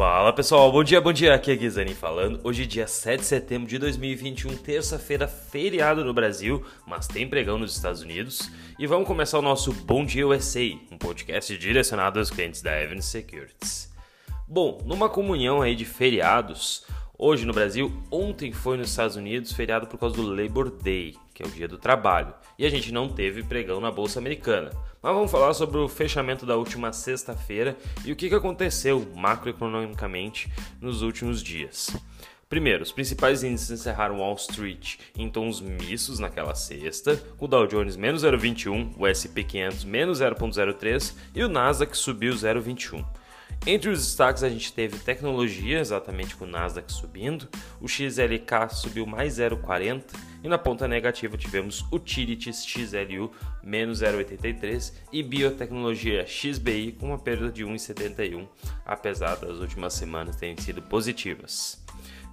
[0.00, 1.34] Fala pessoal, bom dia, bom dia.
[1.34, 2.40] Aqui é Guizani falando.
[2.42, 7.76] Hoje, dia 7 de setembro de 2021, terça-feira, feriado no Brasil, mas tem pregão nos
[7.76, 8.50] Estados Unidos.
[8.78, 13.04] E vamos começar o nosso Bom Dia USA, um podcast direcionado aos clientes da Evans
[13.04, 13.92] Securities.
[14.48, 16.86] Bom, numa comunhão aí de feriados,
[17.18, 21.42] hoje no Brasil, ontem foi nos Estados Unidos feriado por causa do Labor Day, que
[21.42, 24.70] é o dia do trabalho, e a gente não teve pregão na Bolsa Americana.
[25.02, 31.00] Mas vamos falar sobre o fechamento da última sexta-feira e o que aconteceu macroeconomicamente nos
[31.00, 31.96] últimos dias.
[32.46, 37.66] Primeiro, os principais índices encerraram Wall Street em tons mistos naquela sexta, com o Dow
[37.66, 43.04] Jones menos 0,21, o S&P 500 menos 0,03 e o Nasdaq subiu 0,21.
[43.66, 47.48] Entre os destaques a gente teve tecnologia, exatamente com o Nasdaq subindo,
[47.80, 53.30] o XLK subiu mais 0,40 e na ponta negativa tivemos Utilities XLU
[53.62, 58.46] menos 0,83 e Biotecnologia XBI com uma perda de 1,71,
[58.84, 61.82] apesar das últimas semanas terem sido positivas.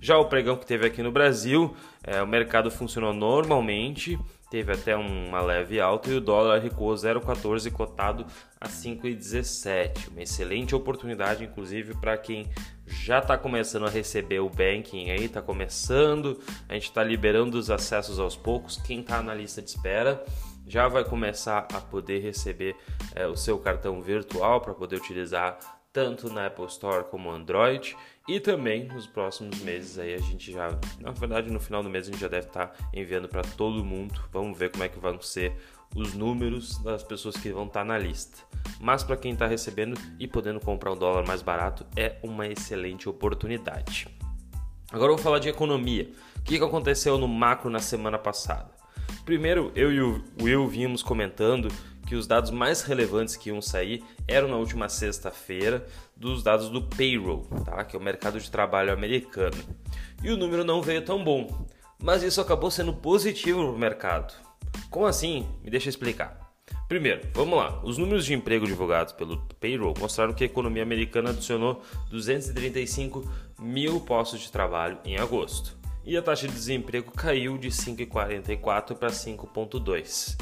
[0.00, 4.18] Já o pregão que teve aqui no Brasil, é, o mercado funcionou normalmente,
[4.50, 8.26] teve até uma leve alta e o dólar recuou 0,14 cotado
[8.60, 10.08] a 5,17.
[10.08, 12.50] Uma excelente oportunidade, inclusive, para quem
[12.86, 17.70] já está começando a receber o banking aí, está começando, a gente está liberando os
[17.70, 18.76] acessos aos poucos.
[18.76, 20.24] Quem está na lista de espera
[20.66, 22.76] já vai começar a poder receber
[23.14, 25.58] é, o seu cartão virtual para poder utilizar
[25.94, 30.76] tanto na Apple Store como Android e também nos próximos meses aí a gente já,
[31.00, 33.84] na verdade no final do mês a gente já deve estar tá enviando para todo
[33.84, 34.20] mundo.
[34.32, 35.56] Vamos ver como é que vão ser
[35.94, 38.42] os números das pessoas que vão estar tá na lista.
[38.80, 43.08] Mas para quem está recebendo e podendo comprar um dólar mais barato é uma excelente
[43.08, 44.08] oportunidade.
[44.90, 46.10] Agora eu vou falar de economia.
[46.38, 48.70] O que aconteceu no macro na semana passada?
[49.24, 51.68] Primeiro, eu e o Will vimos comentando
[52.06, 56.82] que os dados mais relevantes que iam sair eram na última sexta-feira dos dados do
[56.82, 57.84] payroll, tá?
[57.84, 59.56] que é o mercado de trabalho americano.
[60.22, 61.66] E o número não veio tão bom,
[62.02, 64.34] mas isso acabou sendo positivo para o mercado.
[64.90, 65.46] Como assim?
[65.62, 66.44] Me deixa explicar.
[66.88, 67.80] Primeiro, vamos lá.
[67.82, 73.24] Os números de emprego divulgados pelo payroll mostraram que a economia americana adicionou 235
[73.58, 75.76] mil postos de trabalho em agosto.
[76.04, 80.36] E a taxa de desemprego caiu de 5,44 para 5,2.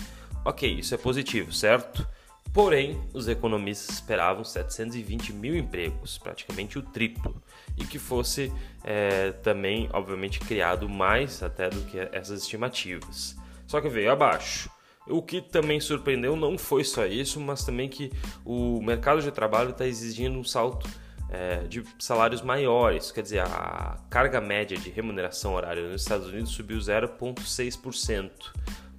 [0.44, 2.06] Ok, isso é positivo, certo?
[2.52, 7.40] Porém, os economistas esperavam 720 mil empregos, praticamente o triplo,
[7.78, 13.36] e que fosse é, também, obviamente, criado mais até do que essas estimativas.
[13.66, 14.68] Só que veio abaixo.
[15.06, 18.10] O que também surpreendeu não foi só isso, mas também que
[18.44, 20.88] o mercado de trabalho está exigindo um salto
[21.30, 26.50] é, de salários maiores, quer dizer, a carga média de remuneração horária nos Estados Unidos
[26.50, 28.30] subiu 0,6%.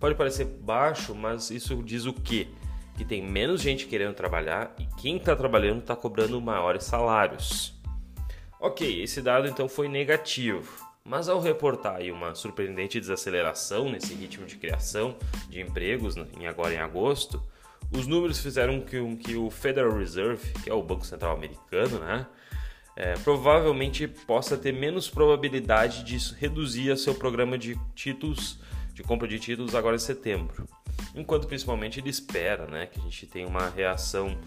[0.03, 2.49] Pode parecer baixo, mas isso diz o quê?
[2.97, 7.73] Que tem menos gente querendo trabalhar e quem está trabalhando está cobrando maiores salários.
[8.59, 10.69] Ok, esse dado então foi negativo,
[11.05, 15.15] mas ao reportar uma surpreendente desaceleração nesse ritmo de criação
[15.47, 17.41] de empregos em agora em agosto,
[17.89, 21.99] os números fizeram com que, que o Federal Reserve, que é o Banco Central americano,
[21.99, 22.27] né,
[22.97, 28.59] é, provavelmente possa ter menos probabilidade de reduzir seu programa de títulos
[28.93, 30.67] de compra de títulos agora em setembro.
[31.15, 34.37] Enquanto principalmente ele espera né, que a gente tenha uma reação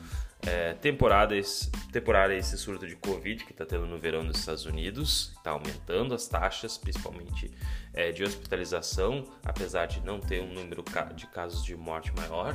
[0.47, 5.33] é, temporária, a esse surto de Covid que está tendo no verão nos Estados Unidos,
[5.37, 7.51] está aumentando as taxas, principalmente
[7.93, 10.84] é, de hospitalização, apesar de não ter um número
[11.15, 12.55] de casos de morte maior,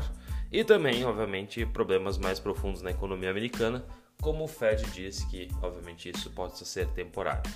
[0.52, 3.86] e também, obviamente, problemas mais profundos na economia americana,
[4.22, 7.50] como o Fed disse que, obviamente, isso pode ser temporário.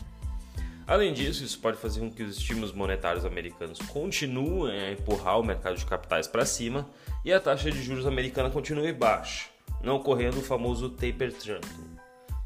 [0.87, 5.43] Além disso, isso pode fazer com que os estímulos monetários americanos continuem a empurrar o
[5.43, 6.87] mercado de capitais para cima
[7.23, 9.47] e a taxa de juros americana continue baixa,
[9.81, 11.95] não ocorrendo o famoso taper tantrum.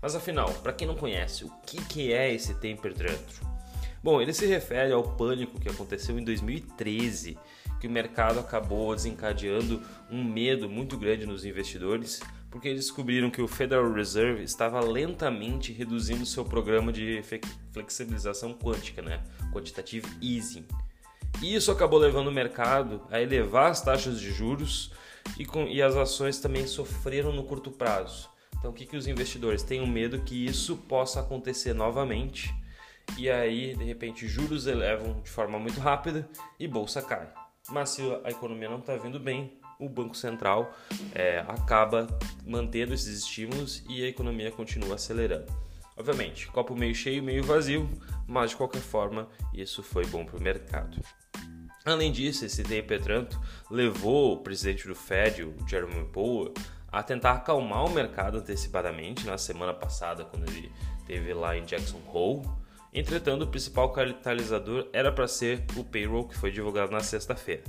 [0.01, 3.49] Mas afinal, para quem não conhece, o que é esse taper tantrum?
[4.01, 7.37] Bom, ele se refere ao pânico que aconteceu em 2013,
[7.81, 13.41] que o mercado acabou desencadeando um medo muito grande nos investidores porque eles descobriram que
[13.41, 17.21] o Federal Reserve estava lentamente reduzindo seu programa de
[17.71, 19.23] flexibilização quântica, né?
[19.53, 20.65] quantitative easing.
[21.41, 24.91] E isso acabou levando o mercado a elevar as taxas de juros
[25.37, 28.29] e, com, e as ações também sofreram no curto prazo.
[28.57, 32.53] Então, o que, que os investidores têm um medo que isso possa acontecer novamente
[33.17, 36.29] e aí, de repente, juros elevam de forma muito rápida
[36.59, 37.27] e bolsa cai.
[37.69, 40.75] Mas se a economia não está vindo bem, o Banco Central
[41.15, 42.05] é, acaba
[42.45, 45.47] mantendo esses estímulos e a economia continua acelerando.
[45.95, 47.89] Obviamente, copo meio cheio, meio vazio,
[48.27, 51.01] mas de qualquer forma isso foi bom para o mercado.
[51.85, 53.39] Além disso, esse taper Petranto
[53.71, 56.53] levou o presidente do Fed, o Jeremy Powell,
[56.91, 60.71] a tentar acalmar o mercado antecipadamente na semana passada, quando ele
[61.05, 62.47] teve lá em Jackson Hole.
[62.93, 67.63] Entretanto, o principal catalisador era para ser o payroll que foi divulgado na sexta-feira.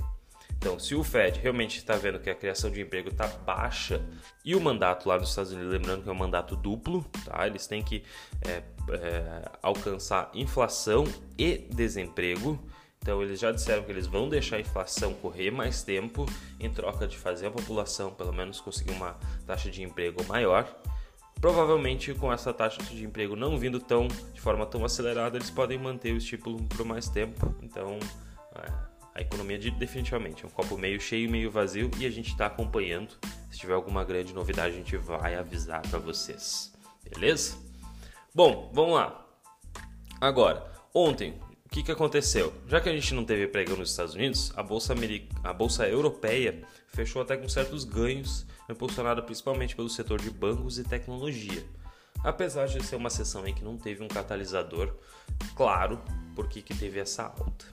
[0.61, 3.99] Então, se o Fed realmente está vendo que a criação de emprego está baixa
[4.45, 7.47] e o mandato lá nos Estados Unidos, lembrando que é um mandato duplo, tá?
[7.47, 8.03] eles têm que
[8.47, 8.61] é,
[8.93, 11.03] é, alcançar inflação
[11.35, 12.59] e desemprego.
[12.99, 16.27] Então, eles já disseram que eles vão deixar a inflação correr mais tempo
[16.59, 19.17] em troca de fazer a população, pelo menos, conseguir uma
[19.47, 20.71] taxa de emprego maior.
[21.39, 25.79] Provavelmente, com essa taxa de emprego não vindo tão de forma tão acelerada, eles podem
[25.79, 27.55] manter o estímulo por mais tempo.
[27.63, 27.97] Então,
[28.57, 32.29] é, a economia de, definitivamente é um copo meio cheio, meio vazio e a gente
[32.29, 33.15] está acompanhando.
[33.49, 36.73] Se tiver alguma grande novidade, a gente vai avisar para vocês.
[37.03, 37.57] Beleza?
[38.33, 39.27] Bom, vamos lá.
[40.19, 42.53] Agora, ontem, o que, que aconteceu?
[42.67, 44.93] Já que a gente não teve pregão nos Estados Unidos, a bolsa,
[45.43, 50.83] a bolsa europeia fechou até com certos ganhos, impulsionada principalmente pelo setor de bancos e
[50.83, 51.65] tecnologia.
[52.23, 54.95] Apesar de ser uma sessão em que não teve um catalisador
[55.55, 55.99] claro
[56.35, 57.65] por que, que teve essa alta.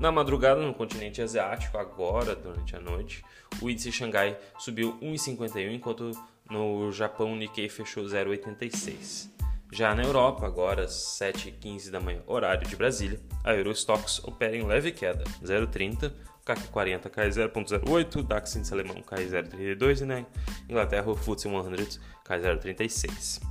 [0.00, 3.22] Na madrugada, no continente asiático, agora durante a noite,
[3.60, 6.10] o índice Xangai subiu 1,51, enquanto
[6.50, 9.28] no Japão o Nikkei fechou 0,86.
[9.70, 14.66] Já na Europa, agora às 7h15 da manhã, horário de Brasília, a Eurostox opera em
[14.66, 16.10] leve queda, 0,30,
[16.40, 20.24] o CAC 40 cai 0,08, o DAX índice alemão cai 0,32 e na
[20.66, 23.49] Inglaterra o FTSE 100 cai 0,36.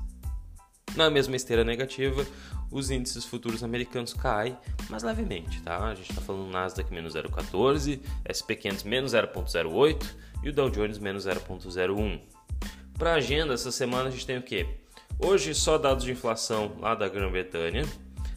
[0.95, 2.25] Na mesma esteira negativa,
[2.71, 4.57] os índices futuros americanos caem,
[4.89, 5.86] mas levemente, tá?
[5.86, 10.06] A gente está falando Nasdaq menos 0,14, SP500 menos 0,08
[10.44, 12.19] e o Dow Jones menos 0,01.
[12.97, 14.68] Para a agenda, essa semana a gente tem o quê?
[15.18, 17.83] Hoje só dados de inflação lá da Grã-Bretanha.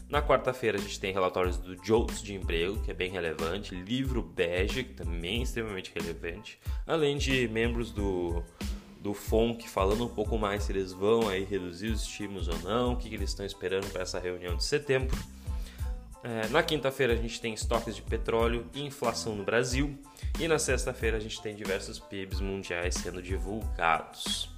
[0.09, 4.21] Na quarta-feira a gente tem relatórios do JOLTS de emprego, que é bem relevante, livro
[4.21, 8.43] bege, que também é extremamente relevante, além de membros do
[9.03, 12.93] do FONC falando um pouco mais se eles vão aí reduzir os estímulos ou não,
[12.93, 15.15] o que, que eles estão esperando para essa reunião de setembro.
[16.23, 19.99] É, na quinta-feira a gente tem estoques de petróleo e inflação no Brasil.
[20.39, 24.49] E na sexta-feira a gente tem diversos PIBs mundiais sendo divulgados.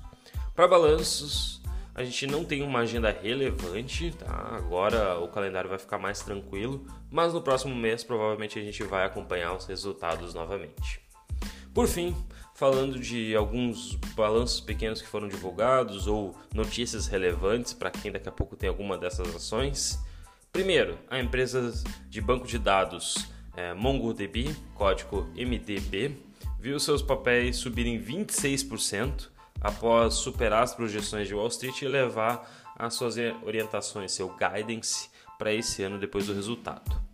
[0.53, 1.59] Para balanços,
[1.95, 4.51] a gente não tem uma agenda relevante, tá?
[4.55, 9.03] Agora o calendário vai ficar mais tranquilo, mas no próximo mês provavelmente a gente vai
[9.03, 11.01] acompanhar os resultados novamente.
[11.73, 12.15] Por fim,
[12.55, 18.31] falando de alguns balanços pequenos que foram divulgados ou notícias relevantes para quem daqui a
[18.31, 19.99] pouco tem alguma dessas ações.
[20.53, 21.73] Primeiro, a empresa
[22.09, 26.15] de banco de dados é, MongoDB, código MDB,
[26.57, 29.27] viu seus papéis subirem 26%
[29.59, 35.53] após superar as projeções de Wall Street e levar as suas orientações, seu guidance, para
[35.53, 37.04] esse ano depois do resultado.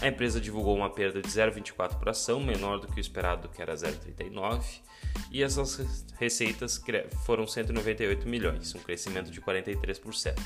[0.00, 3.60] A empresa divulgou uma perda de 0,24 por ação, menor do que o esperado, que
[3.60, 4.62] era 0,39,
[5.30, 6.80] e essas receitas
[7.24, 10.38] foram 198 milhões, um crescimento de 43%.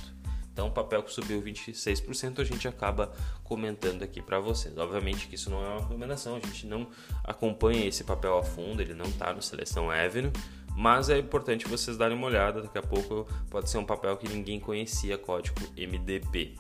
[0.53, 3.13] Então, o papel que subiu 26%, a gente acaba
[3.43, 4.77] comentando aqui para vocês.
[4.77, 6.89] Obviamente que isso não é uma recomendação, a gente não
[7.25, 10.33] acompanha esse papel a fundo, ele não está no Seleção Avenue,
[10.77, 14.29] mas é importante vocês darem uma olhada, daqui a pouco pode ser um papel que
[14.29, 16.57] ninguém conhecia, código MDB.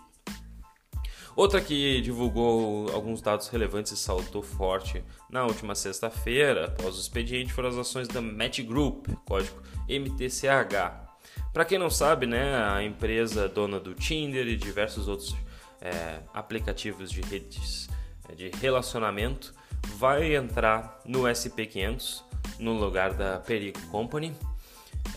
[1.35, 7.53] Outra que divulgou alguns dados relevantes e saltou forte na última sexta-feira, após o expediente,
[7.53, 11.11] foram as ações da Match Group, código MTCH.
[11.53, 15.35] Para quem não sabe, né, a empresa dona do Tinder e diversos outros
[15.81, 17.89] é, aplicativos de redes
[18.29, 19.55] é, de relacionamento
[19.97, 22.23] vai entrar no SP500
[22.59, 24.35] no lugar da Perico Company.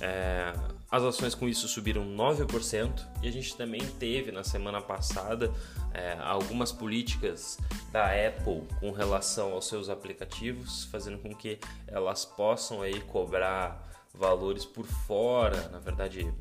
[0.01, 0.53] É,
[0.91, 5.51] as ações com isso subiram 9% e a gente também teve na semana passada
[5.93, 7.57] é, algumas políticas
[7.91, 14.65] da Apple com relação aos seus aplicativos, fazendo com que elas possam aí cobrar valores
[14.65, 16.33] por fora, na verdade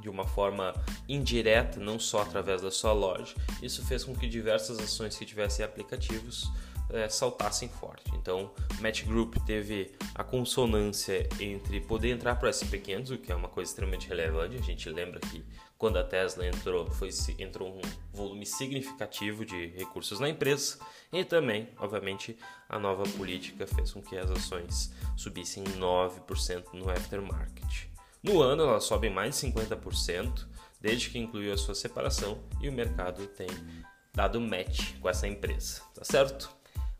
[0.00, 0.72] de uma forma
[1.08, 3.34] indireta, não só através da sua loja.
[3.60, 6.50] Isso fez com que diversas ações que tivessem aplicativos
[6.90, 8.10] é, saltassem forte.
[8.14, 13.34] Então, Match Group teve a consonância entre poder entrar para o SP500, o que é
[13.34, 14.56] uma coisa extremamente relevante.
[14.56, 15.44] A gente lembra que
[15.76, 17.80] quando a Tesla entrou, foi, entrou um
[18.12, 20.78] volume significativo de recursos na empresa
[21.12, 22.36] e também, obviamente,
[22.68, 27.86] a nova política fez com que as ações subissem 9% no aftermarket.
[28.22, 30.46] No ano, elas sobem mais de 50%,
[30.80, 33.48] desde que incluiu a sua separação e o mercado tem
[34.12, 36.57] dado match com essa empresa, tá certo?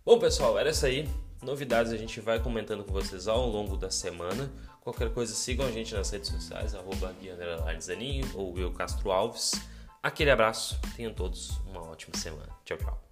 [0.09, 1.07] Bom, pessoal, era isso aí.
[1.43, 4.51] Novidades a gente vai comentando com vocês ao longo da semana.
[4.81, 7.15] Qualquer coisa, sigam a gente nas redes sociais, arroba
[8.35, 9.53] ou eu Castro Alves.
[10.03, 12.49] Aquele abraço, tenham todos uma ótima semana.
[12.65, 13.08] Tchau, tchau.